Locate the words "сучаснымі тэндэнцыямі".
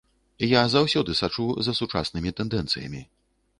1.81-3.07